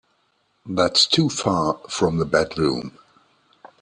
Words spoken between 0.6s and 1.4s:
That's too